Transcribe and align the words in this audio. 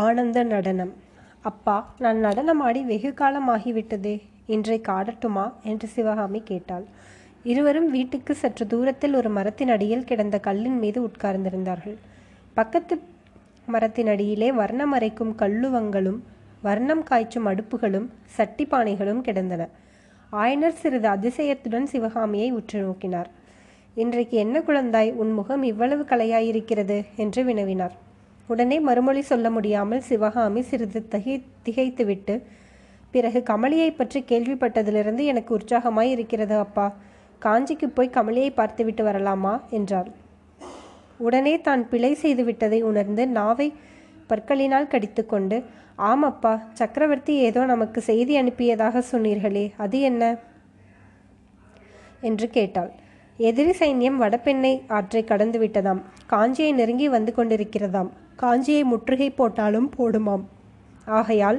ஆனந்த 0.00 0.42
நடனம். 0.42 0.92
அப்பா 1.40 1.94
நான் 1.98 2.24
நடனமாடி 2.24 2.84
வெகு 2.84 3.14
காலமாகிவிட்டதே 3.16 4.20
இன்றைக்கு 4.46 4.92
ஆடட்டுமா? 4.92 5.52
என்று 5.62 5.88
சிவகாமி 5.88 6.40
கேட்டாள். 6.44 6.84
இருவரும் 7.42 7.90
வீட்டுக்கு 7.90 8.34
சற்று 8.34 8.66
தூரத்தில் 8.66 9.14
ஒரு 9.14 9.28
மரத்தின் 9.28 9.68
அடியில் 9.68 10.04
கிடந்த 10.04 10.38
கல்லின் 10.38 10.78
மீது 10.78 11.00
உட்கார்ந்திருந்தார்கள். 11.06 11.96
பக்கத்து 12.54 13.00
மரத்தின் 13.66 14.06
அடியிலே 14.06 14.52
வர்ணம் 14.52 14.94
அரைக்கும் 14.94 15.34
கல்லுவங்களும் 15.38 16.18
வர்ணம் 16.62 17.02
காய்ச்சும் 17.02 17.46
அடுப்புகளும் 17.46 18.08
சட்டி 18.26 18.66
பானைகளும் 18.66 19.20
கிடந்தன. 19.20 19.68
ஆயனர் 20.32 20.78
சிறிது 20.82 21.08
அதிசயத்துடன் 21.08 21.84
சிவகாமியை 21.84 22.50
உற்று 22.50 22.80
நோக்கினார். 22.80 23.30
இன்றைக்கு 23.94 24.36
என்ன 24.36 24.58
குழந்தாய்? 24.58 25.12
உன் 25.12 25.32
முகம் 25.32 25.62
இவ்வளவு 25.62 26.02
கலையாயிருக்கிறது 26.02 27.04
என்று 27.16 27.44
வினவினார். 27.44 27.96
உடனே 28.50 28.76
மறுமொழி 28.80 29.22
சொல்ல 29.22 29.46
முடியாமல் 29.50 30.00
சிவகாமி 30.00 30.62
சிறிது 30.62 31.00
தகி 31.08 31.34
திகைத்துவிட்டு 31.62 32.34
பிறகு 33.10 33.40
கமலியை 33.50 33.90
பற்றி 33.90 34.20
கேள்விப்பட்டதிலிருந்து 34.20 35.22
எனக்கு 35.24 35.50
உற்சாகமாய் 35.58 36.10
இருக்கிறது 36.10 36.56
அப்பா. 36.58 36.86
காஞ்சிக்கு 37.42 37.86
போய் 37.86 38.16
கமலியை 38.16 38.50
பார்த்துவிட்டு 38.54 39.02
வரலாமா? 39.04 39.52
என்றாள். 39.70 40.08
உடனே 41.18 41.54
தான் 41.60 41.82
பிழை 41.88 42.12
செய்து 42.14 42.44
விட்டதை 42.44 42.80
உணர்ந்து 42.82 43.24
நாவை 43.28 43.68
பற்களினால் 44.28 44.90
கடித்துக்கொண்டு 44.92 45.56
ஆமப்பா 46.10 46.52
சக்கரவர்த்தி 46.72 47.34
ஏதோ 47.46 47.62
நமக்கு 47.64 48.00
செய்தி 48.00 48.34
அனுப்பியதாக 48.40 49.02
சொன்னீர்களே 49.12 49.64
அது 49.76 50.00
என்ன? 50.00 50.22
என்று 52.20 52.48
கேட்டாள். 52.50 52.90
எதிரி 53.38 53.74
சைன்யம் 53.78 54.18
வடபெண்ணை 54.22 54.72
ஆற்றை 54.88 55.22
கடந்து 55.24 55.58
விட்டதாம் 55.58 56.00
காஞ்சியை 56.30 56.72
நெருங்கி 56.74 57.08
வந்து 57.08 57.32
கொண்டிருக்கிறதாம். 57.36 58.10
காஞ்சியை 58.42 58.82
முற்றுகை 58.92 59.28
போட்டாலும் 59.30 59.90
போடுமாம். 59.98 60.44
ஆகையால் 61.18 61.58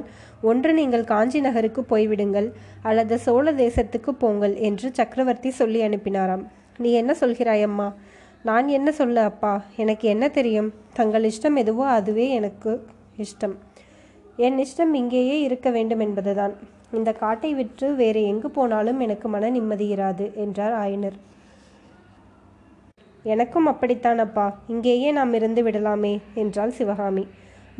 ஒன்று 0.50 0.70
நீங்கள் 0.72 1.04
காஞ்சி 1.04 1.40
நகருக்கு 1.40 1.82
போய்விடுங்கள் 1.90 2.48
அல்லது 2.82 3.14
சோழ 3.18 3.52
தேசத்துக்கு 3.52 4.10
போங்கள் 4.22 4.54
என்று 4.68 4.88
சக்கரவர்த்தி 4.98 5.50
சொல்லி 5.50 5.80
அனுப்பினாராம். 5.86 6.44
நீ 6.78 6.90
என்ன 6.92 7.12
சொல்கிறாய் 7.20 7.64
அம்மா 7.68 7.88
நான் 8.48 8.68
என்ன 8.68 8.88
சொல்ல 8.92 9.24
அப்பா? 9.24 9.52
எனக்கு 9.76 10.06
என்ன 10.08 10.24
தெரியும்? 10.28 10.70
தங்கள் 10.94 11.26
இஷ்டம் 11.30 11.56
எதுவோ 11.56 11.84
அதுவே 11.88 12.24
எனக்கு 12.28 12.72
இஷ்டம். 13.24 13.54
என் 14.36 14.58
இஷ்டம் 14.58 14.94
இங்கேயே 15.00 15.36
இருக்க 15.40 15.70
வேண்டும் 15.70 16.02
என்பதுதான். 16.06 16.54
இந்த 16.92 17.10
காட்டை 17.12 17.50
விற்று 17.54 17.88
வேறு 17.94 18.22
எங்கு 18.22 18.48
போனாலும் 18.50 19.00
எனக்கு 19.00 19.28
மன 19.28 19.50
நிம்மதி 19.50 19.86
இராது 19.94 20.26
என்றார் 20.34 20.74
ஆயனர். 20.84 21.18
எனக்கும் 23.24 23.66
அப்படித்தான் 23.66 24.20
அப்பா 24.24 24.46
இங்கேயே 24.66 25.08
நாம் 25.12 25.34
இருந்து 25.38 25.62
விடலாமே 25.62 26.12
என்றாள் 26.34 26.72
சிவகாமி. 26.78 27.24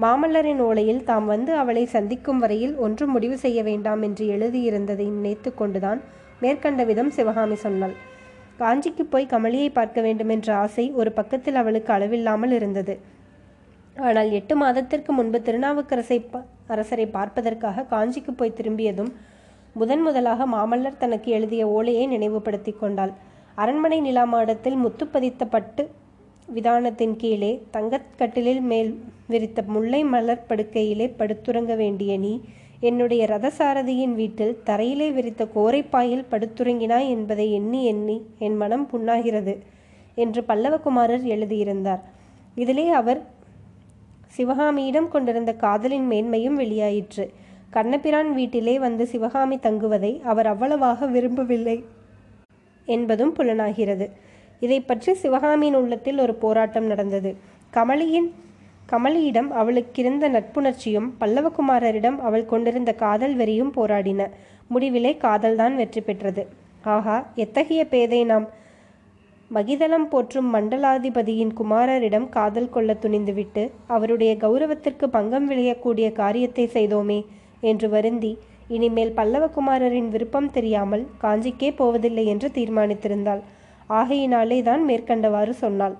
மாமல்லரின் 0.02 0.60
ஓலையில் 0.66 1.04
தாம் 1.04 1.26
வந்து 1.26 1.52
அவளை 1.62 1.82
சந்திக்கும் 1.94 2.38
வரையில் 2.38 2.74
ஒன்றும் 2.76 3.12
முடிவு 3.14 3.36
செய்ய 3.44 3.60
வேண்டாம் 3.62 4.02
என்று 4.02 4.24
எழுதியிருந்ததை 4.34 5.06
நினைத்து 5.16 5.50
கொண்டுதான் 5.54 6.00
மேற்கண்ட 6.40 6.82
விதம் 6.84 7.10
சிவகாமி 7.10 7.56
சொன்னாள். 7.64 7.94
காஞ்சிக்கு 8.60 9.04
போய் 9.12 9.32
கமலியை 9.32 9.68
பார்க்க 9.78 10.00
வேண்டும் 10.00 10.28
என்ற 10.28 10.48
ஆசை 10.54 10.84
ஒரு 11.00 11.12
பக்கத்தில் 11.12 11.60
அவளுக்கு 11.62 11.92
அளவில்லாமல் 11.92 12.54
இருந்தது. 12.58 12.94
ஆனால் 13.96 14.30
எட்டு 14.38 14.54
மாதத்திற்கு 14.62 15.12
முன்பு 15.12 15.38
திருநாவுக்கரசை 15.46 16.18
அரசரை 16.74 17.06
பார்ப்பதற்காக 17.16 17.86
காஞ்சிக்கு 17.92 18.32
போய் 18.36 18.56
திரும்பியதும் 18.58 19.12
முதன் 19.74 20.02
முதலாக 20.06 20.46
மாமல்லர் 20.46 21.02
தனக்கு 21.02 21.28
எழுதிய 21.30 21.62
ஓலையை 21.76 22.06
நினைவுபடுத்தி 22.06 22.72
கொண்டாள். 22.72 23.12
அரண்மனை 23.54 24.00
நிலாமாடத்தில் 24.00 24.74
முத்து 24.74 25.06
பதித்த 25.06 25.44
பட்டு 25.44 25.90
விதானத்தின் 26.54 27.16
கீழே 27.16 27.62
தங்கக்கட்டிலில் 27.72 28.60
மேல் 28.60 29.04
விரித்த 29.26 29.62
முல்லை 29.66 30.04
மலர் 30.04 30.46
படுக்கையிலே 30.48 31.14
படுத்துறங்க 31.18 31.76
வேண்டிய 31.76 32.18
நீ 32.18 32.40
என்னுடைய 32.80 33.26
ரதசாரதியின் 33.26 34.14
வீட்டில் 34.14 34.58
தரையிலே 34.66 35.12
விரித்த 35.12 35.48
கோரைப்பாயில் 35.54 36.24
படுத்துறங்கினாய் 36.30 37.08
என்பதை 37.08 37.52
எண்ணி 37.52 37.84
எண்ணி 37.84 38.26
என் 38.38 38.56
மனம் 38.56 38.88
புண்ணாகிறது 38.92 39.58
என்று 40.14 40.44
பல்லவகுமாரர் 40.48 41.22
எழுதியிருந்தார். 41.22 42.02
இதிலே 42.54 42.88
அவர் 42.88 43.22
சிவகாமியிடம் 44.28 45.08
கொண்டிருந்த 45.08 45.52
காதலின் 45.54 46.10
மேன்மையும் 46.10 46.58
வெளியாயிற்று. 46.58 47.28
கண்ணபிரான் 47.70 48.34
வீட்டிலே 48.34 48.78
வந்து 48.78 49.06
சிவகாமி 49.06 49.56
தங்குவதை 49.56 50.20
அவர் 50.22 50.46
அவ்வளவாக 50.46 51.06
விரும்பவில்லை. 51.06 51.84
என்பதும் 52.86 53.32
புலனாகிறது. 53.32 54.10
இதை 54.60 54.80
பற்றி 54.80 55.14
சிவகாமியின் 55.14 55.74
உள்ளத்தில் 55.74 56.18
ஒரு 56.18 56.34
போராட்டம் 56.34 56.86
நடந்தது. 56.86 57.36
கமலியின் 57.72 58.30
கமலியிடம் 58.92 59.50
அவளுக்கிருந்த 59.50 60.28
நட்புணர்ச்சியும் 60.28 61.10
பல்லவகுமாரரிடம் 61.20 62.18
அவள் 62.18 62.46
கொண்டிருந்த 62.46 62.92
காதல் 62.92 63.36
வெறியும் 63.36 63.72
போராடின. 63.76 64.30
முடிவிலே 64.70 65.16
காதல்தான் 65.16 65.74
வெற்றி 65.74 66.00
பெற்றது. 66.00 66.46
ஆகா 66.82 67.26
எத்தகைய 67.34 67.86
பேதை 67.86 68.24
நாம்? 68.24 68.48
மகிதளம் 69.50 70.08
போற்றும் 70.08 70.54
மண்டலாதிபதியின் 70.54 71.52
குமாரரிடம் 71.60 72.28
காதல் 72.28 72.70
கொள்ள 72.70 72.92
துணிந்துவிட்டு 72.92 73.70
அவருடைய 73.86 74.36
கௌரவத்திற்கு 74.36 75.04
பங்கம் 75.04 75.50
விளையக்கூடிய 75.50 76.12
காரியத்தை 76.12 76.70
செய்தோமே 76.72 77.24
என்று 77.60 77.88
வருந்தி 77.88 78.38
இனிமேல் 78.76 79.12
பல்லவகுமாரரின் 79.18 80.08
விருப்பம் 80.08 80.50
தெரியாமல் 80.50 81.04
காஞ்சிக்கே 81.22 81.70
போவதில்லை 81.80 82.24
என்று 82.26 82.48
தீர்மானித்திருந்தாள். 82.54 83.42
ஆகையினாலே 83.90 84.58
தான் 84.62 84.82
மேற்கண்டவாறு 84.88 85.52
சொன்னாள். 85.64 85.96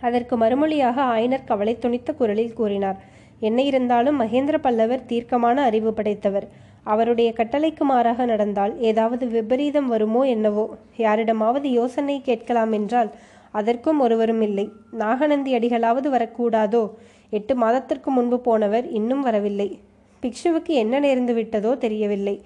அதற்கு 0.00 0.34
மறுமொழியாக 0.36 0.96
ஆயனர் 1.14 1.48
கவலை 1.50 1.74
துணித்த 1.84 2.10
குரலில் 2.14 2.56
கூறினார். 2.58 2.98
என்ன 3.40 3.58
இருந்தாலும் 3.62 4.20
மகேந்திர 4.22 4.56
பல்லவர் 4.58 5.06
தீர்க்கமான 5.06 5.56
அறிவு 5.62 5.90
படைத்தவர். 5.92 6.46
அவருடைய 6.84 7.28
கட்டளைக்கு 7.32 7.84
மாறாக 7.84 8.24
நடந்தால் 8.24 8.74
ஏதாவது 8.90 9.24
விபரீதம் 9.26 9.88
வருமோ 9.94 10.22
என்னவோ? 10.34 10.66
யாரிடமாவது 11.04 11.68
யோசனை 11.70 12.16
கேட்கலாம் 12.20 12.72
என்றால் 12.72 13.10
அதற்கும் 13.50 14.00
ஒருவரும் 14.00 14.42
இல்லை. 14.48 14.66
நாகநந்தி 15.02 15.50
அடிகளாவது 15.58 16.08
வரக்கூடாதோ? 16.10 16.84
எட்டு 17.30 17.54
மாதத்திற்கு 17.62 18.10
முன்பு 18.10 18.38
போனவர் 18.40 18.86
இன்னும் 18.98 19.22
வரவில்லை. 19.22 19.68
பிக்ஷுவுக்கு 20.22 20.72
என்ன 20.82 21.00
நேர்ந்து 21.00 21.32
விட்டதோ 21.34 21.72
தெரியவில்லை. 21.76 22.36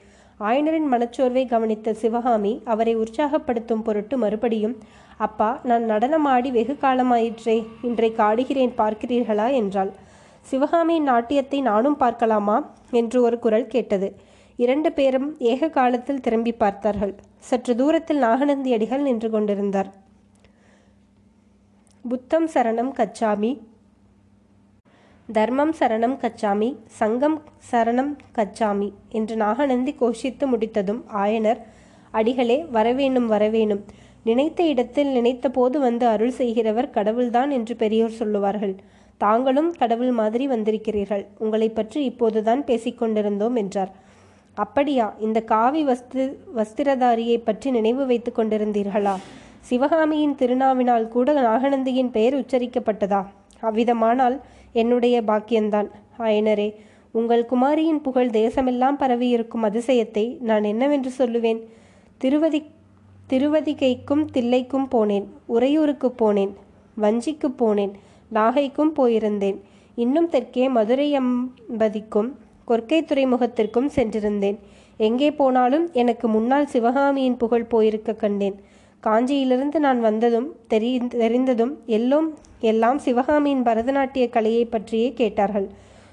ஆயனரின் 0.41 0.89
மனச்சோர்வை 0.91 1.43
கவனித்த 1.49 1.95
சிவகாமி 1.95 2.53
அவரை 2.65 2.97
உற்சாகப்படுத்தும் 2.97 3.83
பொருட்டு 3.83 4.19
மறுபடியும் 4.19 4.77
அப்பா 5.17 5.61
நான் 5.63 5.85
நடனமாடி 5.85 6.51
வெகு 6.51 6.75
காலமாயிற்றே 6.81 7.57
இன்றைக்கு 7.83 8.23
ஆடுகிறேன் 8.23 8.73
பார்க்கிறீர்களா? 8.77 9.47
என்றாள். 9.53 9.91
சிவகாமியின் 10.47 11.03
நாட்டியத்தை 11.03 11.59
நானும் 11.61 11.97
பார்க்கலாமா? 11.97 12.57
என்று 12.91 13.23
ஒரு 13.23 13.39
குரல் 13.39 13.67
கேட்டது. 13.67 14.09
இரண்டு 14.57 14.93
பேரும் 14.93 15.29
ஏக 15.39 15.69
காலத்தில் 15.69 16.21
திரும்பி 16.21 16.53
பார்த்தார்கள். 16.53 17.15
சற்று 17.39 17.75
தூரத்தில் 17.77 18.19
நாகநந்தி 18.19 18.73
அடிகள் 18.73 19.03
நின்று 19.03 19.31
கொண்டிருந்தார். 19.31 19.91
புத்தம் 22.05 22.49
சரணம் 22.55 22.93
கச்சாமி 22.93 23.53
தர்மம் 25.33 25.73
சரணம் 25.79 26.15
கச்சாமி 26.23 26.77
சங்கம் 26.87 27.43
சரணம் 27.71 28.13
கச்சாமி 28.35 28.93
என்று 29.09 29.37
நாகநந்தி 29.37 29.93
கோஷித்து 30.01 30.47
முடித்ததும் 30.47 31.05
ஆயனர் 31.15 31.61
அடிகளே 32.11 32.65
வரவேணும் 32.73 33.29
வரவேணும். 33.35 33.83
நினைத்த 34.25 34.63
இடத்தில் 34.65 35.09
நினைத்த 35.09 35.49
போது 35.51 35.81
வந்து 35.81 36.07
அருள் 36.07 36.31
செய்கிறவர் 36.31 36.91
கடவுள்தான் 36.91 37.51
என்று 37.51 37.77
பெரியோர் 37.77 38.11
சொல்லுவார்கள். 38.11 38.75
தாங்களும் 39.19 39.71
கடவுள் 39.73 40.11
மாதிரி 40.11 40.49
வந்திருக்கிறீர்கள். 40.49 41.27
உங்களை 41.39 41.69
பற்றி 41.69 42.05
இப்போதுதான் 42.05 42.63
பேசிக்கொண்டிருந்தோம் 42.65 43.55
என்றார். 43.55 43.93
அப்படியா? 44.55 45.15
இந்த 45.21 45.41
காவி 45.41 45.85
வஸ்து 45.85 46.23
வஸ்திரதாரியை 46.57 47.41
பற்றி 47.45 47.71
நினைவு 47.71 48.07
வைத்து 48.07 48.33
கொண்டிருந்தீர்களா? 48.37 49.15
சிவகாமியின் 49.61 50.35
திருநாவினால் 50.35 51.09
கூட 51.09 51.33
நாகநந்தியின் 51.43 52.11
பெயர் 52.11 52.39
உச்சரிக்கப்பட்டதா? 52.39 53.23
அவ்விதமானால் 53.61 54.37
என்னுடைய 54.73 55.17
பாக்கியந்தான் 55.23 55.89
ஆயனரே 56.19 56.69
உங்கள் 57.13 57.45
குமாரியின் 57.45 58.03
புகழ் 58.03 58.31
தேசமெல்லாம் 58.31 58.99
பரவியிருக்கும் 58.99 59.65
அதிசயத்தை 59.69 60.25
நான் 60.41 60.65
என்னவென்று 60.65 61.11
சொல்லுவேன்? 61.19 61.61
திருவதி 62.19 62.61
திருவதிகைக்கும் 63.29 64.25
தில்லைக்கும் 64.33 64.87
போனேன் 64.95 65.27
உறையூருக்கு 65.47 66.09
போனேன் 66.23 66.53
வஞ்சிக்கு 66.97 67.49
போனேன் 67.63 67.93
நாகைக்கும் 68.33 68.93
போயிருந்தேன். 68.99 69.59
இன்னும் 69.95 70.29
தெற்கே 70.29 70.65
மதுரை 70.69 71.07
அம்பதிக்கும் 71.19 72.31
கொற்கை 72.69 72.99
துறைமுகத்திற்கும் 73.03 73.89
சென்றிருந்தேன். 73.97 74.59
எங்கே 74.97 75.31
போனாலும் 75.31 75.87
எனக்கு 75.93 76.29
முன்னால் 76.29 76.67
சிவகாமியின் 76.67 77.37
புகழ் 77.37 77.71
போயிருக்க 77.73 78.13
கண்டேன். 78.13 78.57
காஞ்சியிலிருந்து 79.03 79.79
நான் 79.79 80.01
வந்ததும் 80.01 80.49
தெரி 80.69 80.91
தெரிந்ததும் 81.23 81.75
எல்லோம் 81.87 82.29
எல்லாம் 82.61 82.99
சிவகாமியின் 82.99 83.65
பரதநாட்டிய 83.67 84.29
கலையை 84.29 84.65
பற்றியே 84.65 85.13
கேட்டார்கள். 85.13 85.69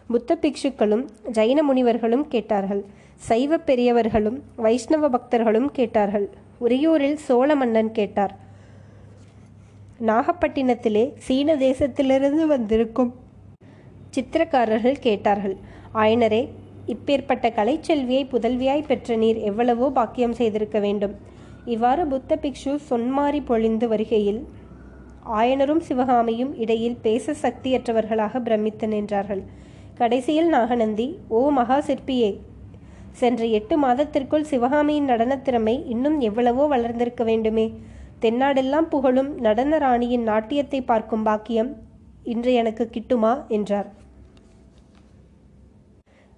புத்த 0.07 0.37
பிக்ஷுக்களும் 0.41 1.05
ஜைன 1.31 1.61
முனிவர்களும் 1.69 2.27
கேட்டார்கள். 2.27 2.83
சைவ 3.15 3.57
பெரியவர்களும் 3.57 4.43
வைஷ்ணவ 4.55 5.09
பக்தர்களும் 5.09 5.69
கேட்டார்கள். 5.71 6.29
உரியூரில் 6.61 7.17
சோழ 7.27 7.55
மன்னன் 7.55 7.91
கேட்டார். 7.91 8.33
நாகப்பட்டினத்திலே 9.99 11.13
சீன 11.17 11.55
தேசத்திலிருந்து 11.55 12.45
வந்திருக்கும் 12.45 13.13
சித்திரக்காரர்கள் 14.15 14.97
கேட்டார்கள். 14.99 15.55
ஆயனரே 15.93 16.49
இப்பேற்பட்ட 16.87 17.45
கலைச்செல்வியை 17.57 18.23
புதல்வியாய் 18.33 18.87
பெற்ற 18.87 19.15
நீர் 19.15 19.37
எவ்வளவோ 19.37 19.89
பாக்கியம் 19.89 20.33
செய்திருக்க 20.33 20.79
வேண்டும். 20.79 21.15
இவ்வாறு 21.65 22.07
புத்த 22.07 22.39
பிக்ஷு 22.41 22.73
சொன்மாறி 22.89 23.41
பொழிந்து 23.45 23.87
வருகையில் 23.87 24.47
ஆயனரும் 25.35 25.79
சிவகாமியும் 25.79 26.55
இடையில் 26.55 26.97
பேச 27.01 27.35
சக்தியற்றவர்களாக 27.41 28.41
பிரமித்து 28.41 28.87
நின்றார்கள். 28.87 29.43
கடைசியில் 29.93 30.47
நாகநந்தி 30.47 31.19
ஓ 31.27 31.49
மகா 31.49 31.77
சிற்பியே 31.79 32.39
சென்ற 33.11 33.45
எட்டு 33.45 33.77
மாதத்திற்குள் 33.77 34.43
சிவகாமியின் 34.43 35.05
நடனத் 35.05 35.41
திறமை 35.41 35.83
இன்னும் 35.87 36.19
எவ்வளவோ 36.19 36.67
வளர்ந்திருக்க 36.67 37.23
வேண்டுமே. 37.23 37.73
தென்னாடெல்லாம் 38.21 38.89
புகழும் 38.89 39.39
நடன 39.39 39.77
ராணியின் 39.77 40.23
நாட்டியத்தை 40.23 40.81
பார்க்கும் 40.81 41.23
பாக்கியம் 41.23 41.75
இன்று 42.23 42.53
எனக்கு 42.53 42.89
கிட்டுமா? 42.91 43.47
என்றார். 43.47 43.93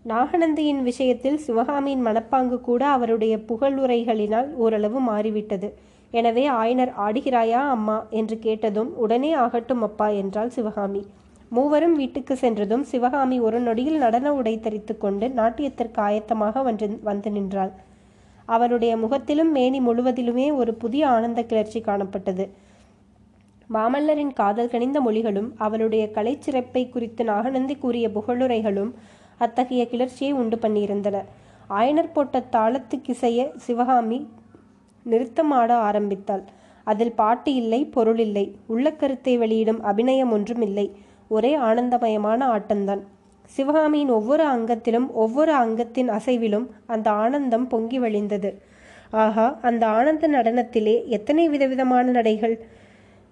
நாகநந்தியின் 0.05 0.81
விஷயத்தில் 0.81 1.37
சிவகாமியின் 1.37 2.05
மனப்பாங்கு 2.05 2.61
கூட 2.61 2.87
அவருடைய 2.87 3.37
புகழுரைகளினால் 3.37 4.53
ஓரளவு 4.53 4.99
மாறிவிட்டது. 4.99 5.79
எனவே 6.11 6.49
ஆயனர் 6.49 6.91
ஆடுகிறாயா 6.97 7.61
அம்மா? 7.69 8.05
என்று 8.09 8.39
கேட்டதும் 8.39 8.91
உடனே 8.95 9.33
ஆகட்டும் 9.33 9.81
அப்பா 9.81 10.07
என்றாள் 10.07 10.49
சிவகாமி. 10.49 11.01
மூவரும் 11.49 11.93
வீட்டுக்கு 11.93 12.35
சென்றதும் 12.35 12.83
சிவகாமி 12.83 13.39
ஒரு 13.39 13.59
நொடியில் 13.59 13.97
நடன 13.97 14.33
உடை 14.33 14.59
தரித்து 14.59 14.97
கொண்டு 14.97 15.27
நாட்டியத்திற்கு 15.29 15.99
ஆயத்தமாக 16.01 16.63
வந்து 16.63 16.99
வந்து 17.03 17.31
நின்றாள். 17.31 17.71
அவருடைய 18.45 18.97
முகத்திலும் 18.97 19.51
மேனி 19.51 19.79
முழுவதிலுமே 19.79 20.55
ஒரு 20.55 20.73
புதிய 20.73 21.07
ஆனந்த 21.07 21.43
கிளர்ச்சி 21.43 21.79
காணப்பட்டது. 21.81 22.45
மாமல்லரின் 23.73 24.33
காதல் 24.33 24.69
கனிந்த 24.69 25.01
மொழிகளும் 25.01 25.49
அவளுடைய 25.57 26.09
கலைச்சிறப்பை 26.13 26.89
குறித்து 26.89 27.23
நாகநந்தி 27.23 27.75
கூறிய 27.75 28.09
புகழுரைகளும் 28.09 28.91
அத்தகைய 29.37 29.87
கிளர்ச்சியை 29.87 30.31
உண்டு 30.31 30.57
பண்ணியிருந்தன. 30.57 31.17
ஆயனர் 31.69 32.13
போட்ட 32.13 32.43
தாளத்துக்கிசைய 32.51 33.49
சிவகாமி 33.57 34.19
நிறுத்தமாட 35.05 35.71
ஆரம்பித்தாள். 35.71 36.43
அதில் 36.83 37.11
பாட்டு 37.11 37.53
இல்லை 37.53 37.85
பொருள் 37.85 38.19
இல்லை. 38.19 38.55
உள்ள 38.67 38.91
கருத்தை 38.91 39.37
வெளியிடும் 39.37 39.83
அபிநயம் 39.83 40.31
ஒன்றும் 40.31 40.61
இல்லை. 40.61 40.91
ஒரே 41.27 41.57
ஆனந்தமயமான 41.57 42.47
ஆட்டம்தான். 42.47 43.01
சிவகாமியின் 43.43 44.09
ஒவ்வொரு 44.09 44.43
அங்கத்திலும் 44.45 45.11
ஒவ்வொரு 45.11 45.53
அங்கத்தின் 45.53 46.09
அசைவிலும் 46.09 46.67
அந்த 46.85 47.11
ஆனந்தம் 47.11 47.67
பொங்கி 47.67 47.99
வழிந்தது. 47.99 48.61
ஆகா 49.11 49.59
அந்த 49.61 49.87
ஆனந்த 49.87 50.27
நடனத்திலே 50.27 51.05
எத்தனை 51.05 51.49
விதவிதமான 51.49 52.11
நடைகள்? 52.11 52.59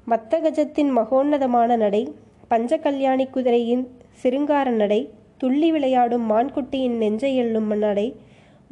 மத்தகஜத்தின் 0.08 0.92
மகோன்னதமான 0.92 1.76
நடை 1.78 2.14
பஞ்ச 2.48 2.78
கல்யாணி 2.78 3.26
குதிரையின் 3.26 3.88
சிருங்கார 4.24 4.70
நடை 4.70 5.10
துள்ளி 5.38 5.72
விளையாடும் 5.72 6.32
மான்குட்டியின் 6.32 6.98
நெஞ்சை 6.98 7.40
எள்ளும் 7.40 7.78
நடை 7.78 8.16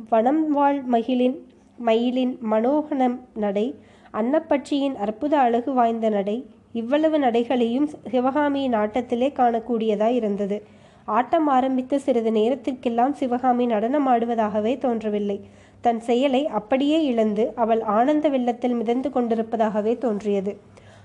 வனம் 0.10 0.50
வாழ் 0.50 0.84
மகிழின் 0.92 1.45
மயிலின் 1.78 2.40
மனோகனம் 2.52 3.20
நடை 3.34 3.76
அன்னப்பட்சியின் 4.14 4.96
அற்புத 4.96 5.40
அழகு 5.40 5.74
வாய்ந்த 5.74 6.10
நடை 6.10 6.50
இவ்வளவு 6.74 7.20
நடைகளையும் 7.20 7.90
சிவகாமியின் 8.10 8.74
ஆட்டத்திலே 8.74 9.30
காணக்கூடியதாய் 9.34 10.14
இருந்தது. 10.14 10.64
ஆட்டம் 11.06 11.48
ஆரம்பித்த 11.48 12.00
சிறிது 12.00 12.32
நேரத்திற்கெல்லாம் 12.32 13.14
சிவகாமி 13.14 13.66
நடனம் 13.66 14.08
ஆடுவதாகவே 14.08 14.78
தோன்றவில்லை. 14.78 15.42
தன் 15.82 16.00
செயலை 16.00 16.48
அப்படியே 16.48 17.06
இழந்து 17.06 17.52
அவள் 17.56 17.82
ஆனந்த 17.82 18.30
வெள்ளத்தில் 18.30 18.74
மிதந்து 18.74 19.10
கொண்டிருப்பதாகவே 19.10 19.98
தோன்றியது. 19.98 20.58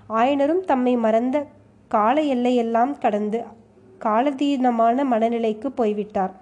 ஆயனரும் 0.08 0.60
தம்மை 0.60 0.96
மறந்த 0.96 1.46
கால 1.88 2.20
எல்லையெல்லாம் 2.20 2.98
கடந்து 2.98 3.44
காலதீனமான 4.04 5.04
மனநிலைக்கு 5.04 5.66
போய்விட்டார். 5.66 6.34